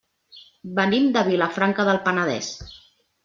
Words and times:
Venim 0.79 1.05
de 1.17 1.23
Vilafranca 1.27 1.87
del 1.91 2.01
Penedès. 2.09 2.51